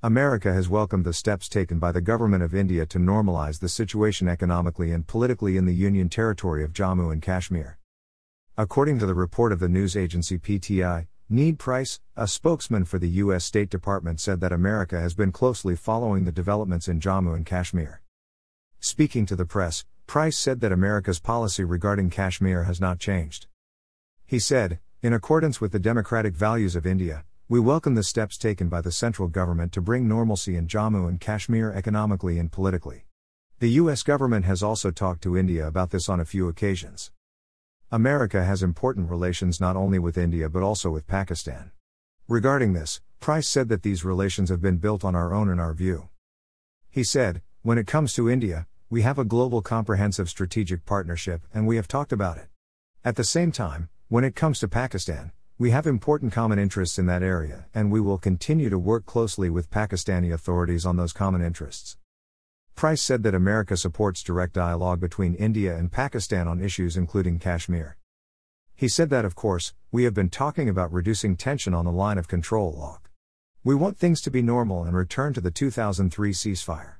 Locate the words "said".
14.20-14.38, 20.38-20.60, 24.38-24.78, 43.48-43.70, 47.02-47.40, 63.02-63.24, 68.86-69.10